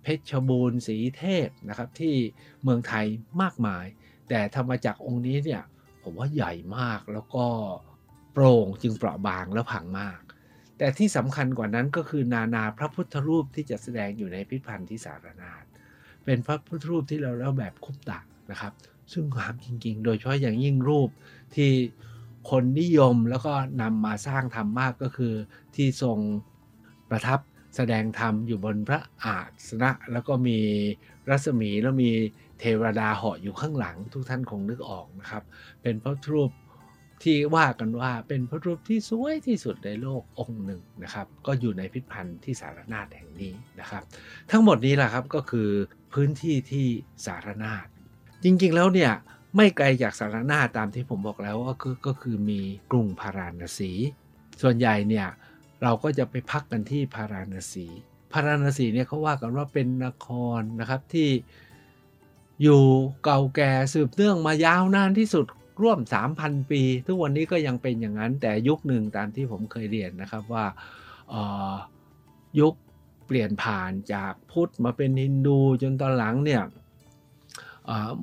[0.01, 2.15] เพชรบูรณ์สีเทพนะครับที่
[2.63, 3.05] เมืองไทย
[3.41, 3.85] มากมาย
[4.29, 5.63] แต่ธรรมจักรองค์นี้เนี่ย
[6.03, 7.45] ผมว่าใหญ่มากแล้วก็
[8.33, 10.19] โปร่งจึงเปราะบางและผังมาก
[10.77, 15.63] แต่ที่สำคัญกว่านั้นก็คือนานาพระพุทธรูปที่จะแสดงอยู่ในพิพิธภัณฑ์ที่สารนาฏ
[16.25, 18.19] เป็นพระพุทธรูปที่เราเล่าแบบคุปตะ
[18.51, 18.73] นะครับ
[19.13, 21.09] ซึ่งงามจริงๆ โดยเฉพาะอย่างยิ่งรูป
[21.55, 21.71] ที่
[22.49, 25.33] คนนิยมแล้วก็นำมาสร้างทำมากก็คือ
[25.75, 26.17] ที่ทรง
[27.09, 27.39] ประทับ
[27.75, 29.37] แสดงธรรมอยู่บนพระอา
[29.67, 30.59] สนะ แล้วก็มี
[31.29, 32.11] รัศมีแล้วมี
[32.59, 35.43] เทวดาเหาะอยู่ข้างหลังทุกท่านคงนึกออกนะครับ
[35.81, 36.51] เป็นพระรูป
[37.23, 44.03] ที่ว่ากันว่าเป็นพระรูปที่สวยที่สุดในโลกองค์หนึ่งนะครับ ก็อยู่ในพิพิธภัณฑ์ที่สารนาฏแห่งนี้นะครับ
[44.51, 45.69] ทั้งหมดนี้แหละครับก็คือ
[46.13, 46.87] พื้นที่ที่
[47.25, 47.87] สารนาฏ
[48.43, 49.11] จริงๆแล้วเนี่ย
[49.55, 53.91] ไม่ไกลจากสารนาฏตามที่ผมบอกแล้วก็คือก็คือมีกรุงพาราณสี
[54.61, 55.27] ส่วนใหญ่เนี่ย
[55.83, 57.87] เราก็จะไปพักกันที่พาราณสี
[58.33, 60.27] พาราณสีเนี่ยเขาว่ากันว่าเป็นนค
[60.59, 61.29] รนะครับที่
[62.63, 62.83] อยู่
[63.23, 65.45] เก่าแก่สืบเนื่องมายาวนานที่สุด
[65.81, 65.99] ร่วม
[66.35, 70.65] 3,000 ปี ทุกวันนี้ก็ยังเป็นอย่างนั้น แต่ยุคหนึ่งตามที่ผมเคยเรียนนะครับว่า
[72.59, 72.73] ยุค
[73.27, 76.63] เปลี่ยนผ่านจากพุทธมาเป็นฮินดูจนตอนหลังเนี่ย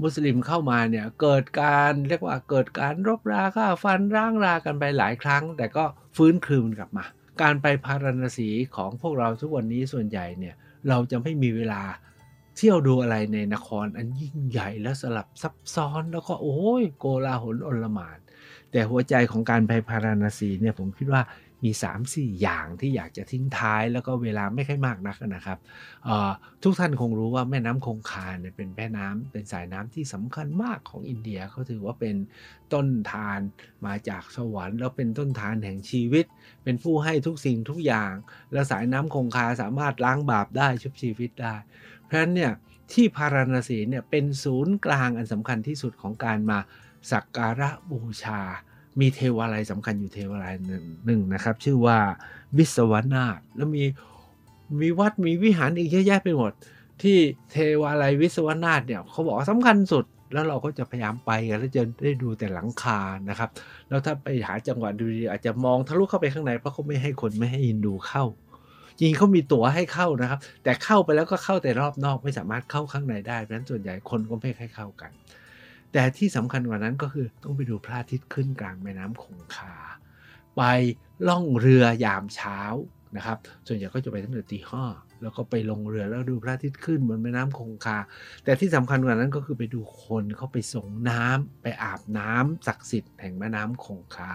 [0.03, 5.85] มุสลิมเข้ามาเนี่ยเกิดการเรียกว่าเกิดการรบราฆ่าฟันร่างรากันไปหลายครั้ง แต่ก็
[6.17, 7.05] ฟื้นคืนกลับมา
[7.43, 10.55] การไปพารณสีของพวกเราทุกวันนี้ส่วนใหญ่เนี่ย
[10.89, 11.83] เราจะไม่มีเวลา
[12.57, 18.19] เที่ยวดูอะไรในนครอันยิ่งใหญ่และสลับซับซ้อนแล้วก็โอ้ยโกลาหลอลมาน
[18.71, 21.23] แต่หัวใจของการไปพาราณสีเนี่ยผมคิดว่า
[21.65, 21.71] มี
[22.07, 25.59] 3-4 อย่างที่อยากจะทิ้งท้าย แล้วก็เวลาไม่ค่อยมากนักนะครับ
[26.63, 32.17] ทุกท่านคงรู้ว่าแม่น้ำคงคาเนี่ยเป็นแม่น้ำเป็นสายน้ำที่สำคัญมากของอินเดียเขาถือว่าเป็น
[32.73, 33.41] ต้นทาน
[33.87, 36.25] มาจากสวรรค์ แล้วเป็นต้นทานแห่งชีวิต
[36.65, 38.13] เป็นผู้ให้ทุกสิ่งทุกอย่าง
[38.53, 41.55] และสายน้ำคงคาสามารถล้างบาปได้ชุบชีวิตได้
[42.05, 42.53] เพราะฉะนั้นเนี่ย
[42.93, 46.59] ที่พาราณสีเนี่ยเป็นศูนย์กลางอันสำคัญที่สุดของการมา
[47.11, 48.43] สักการะบูชา
[49.01, 51.99] มีเทวาลัยสำคัญอยู่เทวาลัยหนึ่งนะครับ ชื่อว่า
[52.59, 53.85] วิศวนาถแล้วมี
[54.81, 56.53] มีวัดมีวิหารอีกเยอะแยะไปหมด
[57.03, 57.17] ที่
[57.51, 63.51] เทวาลัยวิศวนาถเนี่ยเขาบอกสำคัญสุดแล้วเราก็จะพยายามไปกันแล้วจะได้ดูแต่หลังคานะครับ
[63.89, 68.25] แล้วถ้าไปหาจังหวะดูดีอาจจะมองทะลุเข้าไปข้างในเพราะเขาไม่ให้คนไม่ให้ยินดูเข้า
[68.99, 75.11] จริงเขามีตั๋วให้เข้านะครับ แต่เข้าไปแล้วก็เข้าแต่รอบนอกไม่สามารถเข้าข้างในได้เพราะฉะนั้นส่วนใหญ่คนก็ไม่ให้เข้ากัน
[75.95, 79.75] แต่ที่สำคัญกว่านั้นก็คือต้องไปดูพระอาทิตย์ขึ้นกลางแม่น้ำคงคา
[80.57, 80.63] ไป
[81.29, 82.61] ล่องเรือยามเช้า
[83.17, 84.85] นะครับ ส่วนใหญ่ก็จะไปตั้งแต่ตีห้า
[85.23, 87.99] แล้วก็ไปลงเรือแล้วดูพระอาทิตย์ขึ้นบนแม่น้ำคงคา
[88.45, 94.33] แต่ที่สำคัญกว่านั้นก็คือไปดูคนเขาไปส่งน้ำไปอาบน้ำศักดิ์สิทธิ์แห่งแม่น้ำคงคา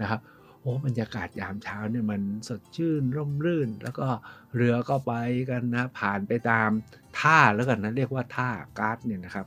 [0.00, 0.20] นะครับ
[0.60, 4.06] โอ้บรรยากาศยามเช้าเนี่ยมันสดชื่นร่มรื่น แล้วก็
[4.56, 5.12] เรือก็ไป
[5.50, 6.70] กันนะผ่านไปตาม
[7.18, 9.46] ท่าแล้วกันนะเรียกว่าท่าการ์ดเนี่ยนะครับ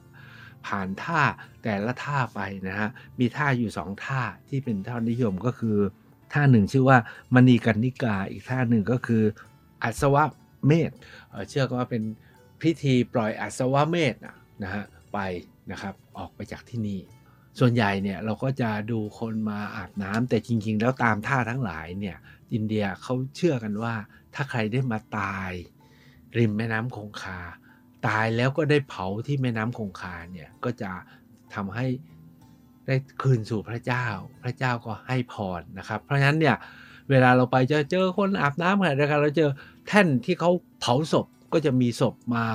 [0.66, 1.22] ผ่านท่า
[1.64, 2.90] แต่ละท่าไปนะฮะ
[3.20, 5.78] มีท่าอยู่สองท่าที่เป็นท่านิยมก็คือ
[6.34, 6.98] ท่าหนึ่งชื่อว่า
[7.34, 9.24] มณีกันนิกาอีกท่าหนึ่งก็คือ
[9.84, 10.24] อัศวะ
[10.66, 10.92] เมธ
[11.50, 12.04] เชื่อว่าเป็น
[12.62, 14.16] พิธีปล่อยอัศวะเมธ
[14.64, 15.20] นะฮะไป
[15.72, 17.00] นะครับออกไปจากที่นี่
[17.60, 22.18] ส่วนใหญ่เนี่ยเราก็จะดูคนมาอาบน้ำแต่จริง ๆ แล้วตามท่าทั้งหลายเนี่ย
[22.54, 23.96] อินเดียเขาเชื่อกันว่า
[24.34, 25.52] ถ้าใครได้มาตาย
[26.38, 27.40] ริมแม่น้ำคงคา
[28.08, 30.92] ตายแล้วก็ได้เผาที่แม่น้ำคงคาเนี่ยก็จะ
[31.54, 31.86] ทำให้
[32.88, 34.06] ได้คืนสู่พระเจ้า
[34.44, 36.56] พระเจ้าก็ให้พรนะครับ เพราะฉะนั้นเนี่ย
[37.10, 39.50] เวลาเราไปจะเจอคนอาบน้ำอะไรนะครับเราเจอ
[39.88, 42.46] แท่นที่เขาเผาศพก็จะมีศพมา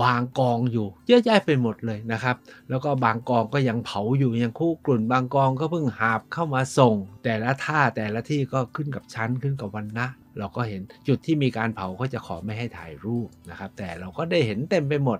[0.00, 2.36] วางกองอยู่เยอะแยะไปหมดเลยนะครับ
[2.68, 10.06] แล้วก็บางกองก็ยังเผาอยู่ยังคู่กลุ่น บางกองก็เพิ่งหาบเข้ามาส่ง แต่ละท่าแต่ละที่ก็ขึ้นกับชั้นขึ้นกับวันนะ
[10.38, 15.18] เราก็เห็นจุดที่มีการเผาก็จะขอไม่ให้ถ่ายรูปนะครับ แต่เราก็ได้เห็นเต็มไปหมด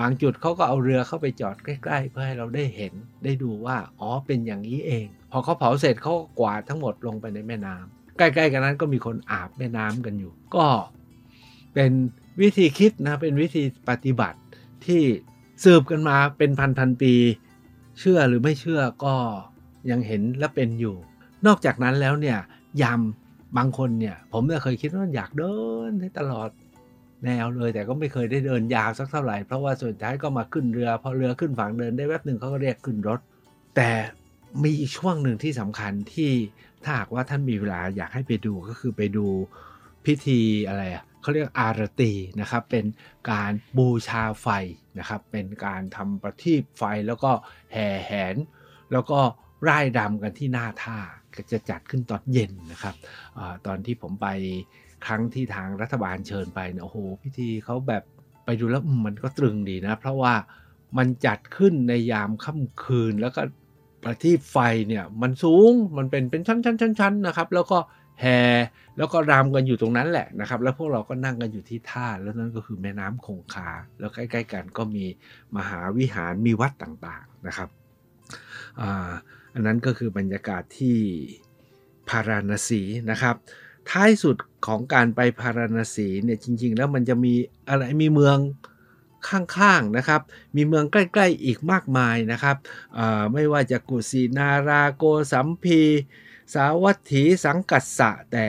[0.00, 2.92] บางจุดเขาก็เอาเรือเข้าไปจอดใกล้ ๆ เพื่อให้เราได้เห็น
[3.24, 10.66] ได้ดูว่าอ๋อเป็นอย่างนี้เอง พอเขาเผาเสร็จเขาก็กวาดทั้งหมดลงไปในแม่น้ำใกล้ๆกันนั้นก็มีคนอาบแม่น้ำกันอยู่ ก็
[11.74, 11.92] เป็น
[12.40, 14.38] วิธีคิดนะเป็นวิธีปฏิบัติ
[14.86, 15.02] ที่
[15.64, 17.14] สืบกันมาเป็นพันๆปี
[17.98, 19.14] เชื่อหรือไม่เชื่อก็
[19.90, 20.96] ยังเห็นและเป็นอยู่
[21.46, 22.38] นอกจากนั้นแล้วเนี่ย
[22.82, 25.54] ยำ บางคนเนี่ย ผมเนี่ยเคยคิดว่าอยากเดิ
[25.88, 26.50] นให้ตลอด
[27.24, 33.20] แนวเลย แต่ก็ไม่เคยได้เดินยาวสักเท่าไหร่ เพราะว่าส่วนท้ายก็มาขึ้นเรือพอเรือขึ้นฝั่งเดินได้แวบหนึ่งเขาก็เรียกขึ้นรถ
[33.76, 33.90] แต่
[34.64, 36.30] มีอีกช่วงหนึ่งที่สำคัญที่
[36.84, 39.26] ถ้าหากว่าท่านมีเวลาอยากให้ไปดูก็คือไปดู
[40.06, 42.84] พิธีอะไรอะเขาเรียกอารตีนะครับ เป็น
[43.30, 44.48] การบูชาไฟ
[44.98, 47.30] นะครับ เป็นการทำประทีปไฟแล้วก็
[47.72, 48.36] แห่แหน
[48.92, 49.20] แล้วก็
[49.68, 50.98] ร่ายรำกันที่หน้าท่า
[51.52, 52.94] จะจัดขึ้นตอนเย็นนะครับ
[53.38, 54.28] อตอนที่ผมไป
[55.06, 58.02] ครั้งที่ทางรัฐบาลเชิญไปเนี่ยโอ้โห พิธีเขาแบบ
[58.44, 60.34] ไปดูแล้วมันก็ตรึงดีนะ เพราะว่า
[60.98, 63.42] มันจัดขึ้นในยามค่ำคืนแล้วก็
[64.02, 64.56] ประทีปไฟ
[64.88, 67.78] เนี่ยมันสูงมันเป็นเป็นชั้นๆๆๆนะครับ แล้วก็
[68.20, 68.40] แห่
[68.96, 75.04] แล้วก็รำกันอยู่ตรงนั้นแหละนะครับ แล้วพวกเราก็นั่งกันอยู่ที่ท่าแล้วนั่นก็คือแม่น้ำคงคา แล้วใกล้ ๆ กันก็มี
[75.56, 77.68] มหาวิหารมีวัดต่างๆนะครับ
[78.80, 78.88] อั
[79.54, 80.98] อันนั้นก็คือบรรยากาศที่
[82.08, 83.36] พาราณสีนะครับ
[83.90, 84.36] ท้ายสุด
[84.66, 87.34] ของการไปพาราณสีเนี่ยจริง ๆ แล้วมันจะมี
[87.68, 88.38] อะไรมีเมือง
[89.28, 90.20] ข้างๆนะครับ
[90.56, 92.56] มีเมืองใกล้ ๆ อีกมากมายนะครับ
[93.32, 95.80] ไม่ว่าจะกุสินาราโกสัมพี
[96.54, 98.46] สาวัตถีสังกัสสะแต่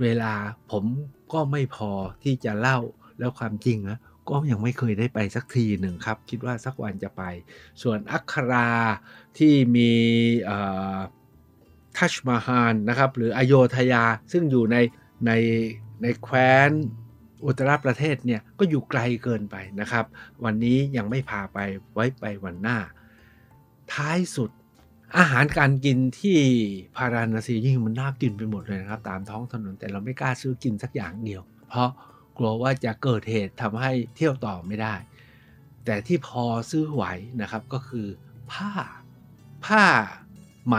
[0.00, 0.32] เวลา
[0.70, 0.84] ผม
[1.32, 2.78] ก็ไม่พอที่จะเล่า
[3.18, 3.98] แล้วความจริงนะ
[4.30, 7.22] ก็ยังไม่เคยได้ไปสักทีหนึ่งครับ คิดว่าสักวันจะไป
[7.82, 8.70] ส่วนอัครา
[9.38, 9.92] ที่มี
[11.96, 14.76] ทัชมาฮานนะครับหรืออโยธยาซึ่งอยู่ใน
[15.26, 15.32] ใน
[16.02, 16.70] ในแคว้น
[17.44, 20.04] อุตรประเทศเนี่ยก็อยู่ไกลเกินไปนะครับ
[20.44, 21.58] วันนี้ยังไม่พาไป
[21.94, 22.78] ไว้ไปวันหน้า
[23.92, 24.50] ท้ายสุด
[25.18, 26.38] อาหารการกินที่
[26.96, 31.90] พาราณสียิ่งมันน่ากินไปหมดเลยนะครับ ตามท้องถนนแต่เราไม่กล้าซื้อกินสักอย่างเดียว เพราะ
[32.38, 34.94] กลัวว่าจะเกิดเหตุทำให้เที่ยวต่อไม่ได้
[35.84, 37.04] แต่ที่พอซื้อไหว
[37.40, 38.06] นะครับก็คือ
[38.52, 38.72] ผ้า
[39.66, 39.84] ผ้า
[40.66, 40.76] ไหม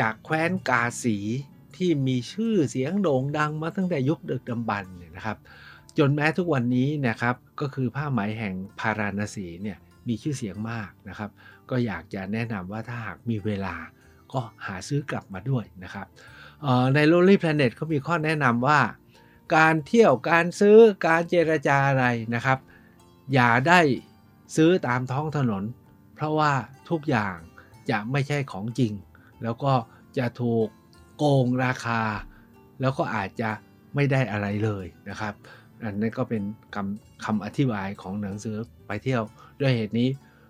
[0.00, 1.18] จากแคว้นกาสี
[1.76, 5.38] ที่มีชื่อเสียงโด่งดังมาตั้งแต่ยุคดึกดำบรรเนี่ยนะครับ
[5.98, 11.30] จนแม้ทุกวันนี้นะครับก็คือผ้าไหมแห่งพาราณสีเนี่ยมีชื่อเสียงมากนะครับ
[11.70, 13.74] ก็อยากจะแนะนำว่าถ้าหากมีเวลา
[14.32, 16.06] ก็หาซื้อกลับมาด้วยนะครับ
[16.94, 18.78] ใน Lonely Planet เขามีข้อแนะนำว่า
[19.56, 22.58] การเที่ยวการซื้อการเจรจาอะไรนะครับ
[23.34, 23.80] อย่าได้
[24.56, 25.64] ซื้อตามท้องถนน
[26.14, 26.52] เพราะว่า
[26.90, 27.36] ทุกอย่าง
[27.90, 28.92] จะไม่ใช่ของจริง
[29.42, 29.72] แล้วก็
[30.18, 30.66] จะถูก
[31.16, 32.02] โกงราคา
[32.80, 33.50] แล้วก็อาจจะ
[33.94, 35.34] ไม่ได้อะไรเลยนะครับ
[35.82, 36.42] อันนั้นก็เป็น
[36.74, 39.22] คำคำอธิบายของหนังสือไปเที่ยว
[39.60, 40.08] ด้วยเหตุนี้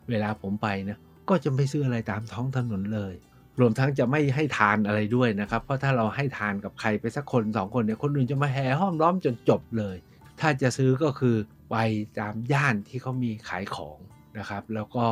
[0.08, 3.14] เวลาผมไปนะก็จะไม่ซื้ออะไรตามท้องถนนเลย
[3.60, 9.96] รวมทั้งจะไม่ให้ทานอะไรด้วยนะครับ เพราะถ้าเราให้ทานกับใครไปสักคนสองคนเนี่ยคนอื่นจะมาแห่ห้อมล้อมจนจบเลย
[10.40, 11.36] ถ้าจะซื้อก็คือ
[11.70, 11.76] ไป
[12.18, 13.98] ตามย่านที่เขามีขายของ
[14.38, 15.06] นะครับ แล้วก็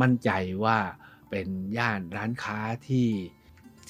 [0.00, 0.30] มั่นใจ
[0.64, 0.78] ว่า
[1.30, 3.08] เป็นย่านร้านค้าที่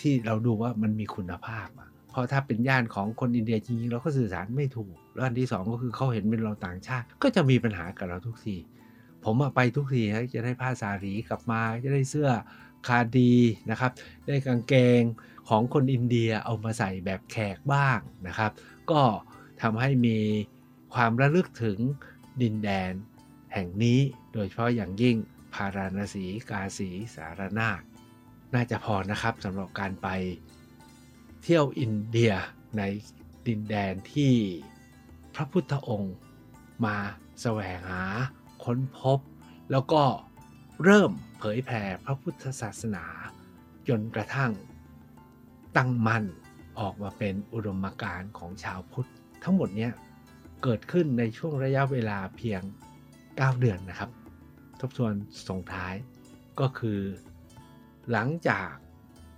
[0.01, 1.69] ที่เราดูว่ามันมีคุณภาพ
[2.11, 8.57] เพราะถ้าเป็นย่านของคนอินเดียจริงๆเราก็สื่อสารไม่ถูก แล้วอันที่ 2 ก็คือเขาเห็นเป็นเราต่างชาติ ก็จะมีปัญหากับเราทุกที
[9.25, 10.03] ผมไปทุกที
[10.35, 12.29] จะได้ผ้าสารีกลับมาจะได้เสื้อ
[12.87, 13.35] คาดี
[13.71, 13.93] นะครับ
[14.27, 15.03] ได้กางเกง
[15.49, 18.53] ของคนอินเดียเอามาใส่แบบแขกบ้างนะครับ
[18.91, 19.03] ก็
[19.63, 20.19] ทำให้มี
[20.95, 21.79] ความระลึกถึง
[22.43, 22.93] ดินแดน
[23.55, 24.01] แห่งนี้
[24.33, 25.17] โดยเฉพาะอย่างยิ่ง
[25.55, 27.81] พาราณสีกาสีสารนาฏ
[28.55, 30.09] น่าจะพอนะครับสำหรับการไป
[31.43, 32.33] เที่ยวอินเดีย
[32.77, 32.83] ใน
[33.47, 34.35] ดินแดนที่
[35.35, 36.15] พระพุทธองค์
[36.85, 36.97] มา
[37.41, 38.05] แสวงหา
[38.65, 39.19] ค้นพบ
[39.71, 40.03] แล้วก็
[40.85, 43.05] เริ่มเผยแผ่พระพุทธศาสนา
[43.89, 44.53] จนกระทั่ง
[45.77, 46.25] ตั้งมั่น
[46.79, 49.11] ออกมาเป็นอุดมการณ์ของชาวพุทธ
[49.45, 49.89] ทั้งหมดนี้
[50.63, 52.63] เกิดขึ้นในช่วงระยะเวลาเพียง
[53.11, 54.11] 9 เดือนนะครับ
[54.81, 55.13] ทบทวน
[55.49, 55.95] ส่งท้าย
[56.61, 57.01] ก็คือ
[58.11, 58.71] หลังจาก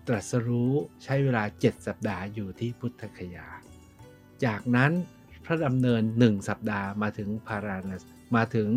[0.07, 0.73] ตรัสรู้
[1.03, 3.47] ใช้เวลา 7 สัปดาห์อยู่ที่พุทธคยา
[4.45, 4.93] จากนั้น
[5.45, 7.93] พระดำเนิน 1 สัปดาห์มาถึงพาราณ
[8.37, 8.69] มาถึง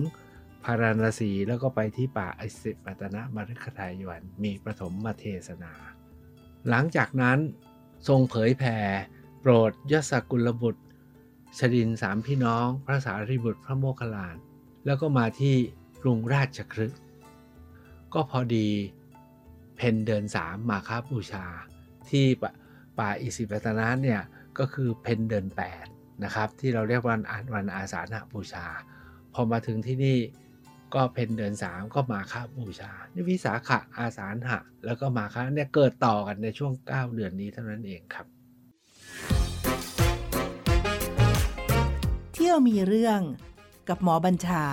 [0.64, 5.74] พาราณสีแล้วก็ไปที่ป่าไอสิปตนะมฤคทายวันมีประถมมาเทศนา
[6.70, 7.40] หลังจากนั้น
[8.08, 8.78] ทรงเผยแผ่
[9.42, 10.84] โปรดยศกุลบุตร
[11.60, 14.36] ชฎิลสามพี่น้อง พระสารีบุตรพระโมคคัลลาน
[14.86, 15.56] แล้วก็มาที่
[16.02, 17.02] กรุงราชคฤห์
[18.14, 18.70] ก็พอดี
[19.76, 21.46] เพ็ญเดือนสามมาฆบูชา
[22.10, 22.26] ที่
[23.00, 24.22] ป่าอิสิปตนะเนี่ย
[24.58, 25.48] ก็คือเพ็ญเดือน
[25.86, 27.22] 8นะครับที่เราเรียกวัน
[27.54, 28.66] วันอาสาฬหบูชา
[29.34, 30.18] พอมาถึงที่นี่
[30.96, 38.26] ก็เพ็ญเดือนสามก็มาฆบูชานี่วิสาขะอาสาฬหะ แล้วก็มาคาเนี่ยเกิดต่อกันในช่วง 9 เดือนนี้เท่านั้นเองครับ
[42.34, 43.22] เที่ยวมีเรื่อง
[43.90, 44.64] กับหมอบัญชา